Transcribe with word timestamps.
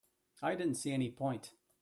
I 0.41 0.55
didn't 0.55 0.77
see 0.77 0.93
any 0.93 1.11
point. 1.11 1.51